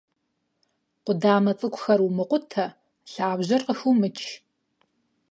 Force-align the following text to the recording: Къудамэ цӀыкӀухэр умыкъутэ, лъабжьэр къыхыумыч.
Къудамэ 1.05 1.51
цӀыкӀухэр 1.59 1.99
умыкъутэ, 2.07 2.65
лъабжьэр 3.11 3.61
къыхыумыч. 3.67 4.17